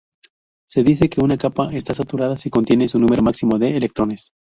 Se 0.67 0.81
dice 0.83 1.09
que 1.11 1.21
una 1.23 1.37
capa 1.37 1.71
está 1.75 1.93
saturada 1.93 2.35
si 2.35 2.49
contiene 2.49 2.87
su 2.87 2.97
número 2.97 3.21
máximo 3.21 3.59
de 3.59 3.77
electrones. 3.77 4.31